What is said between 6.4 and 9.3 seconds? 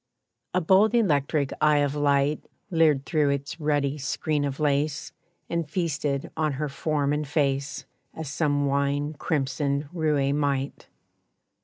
her form and face As some wine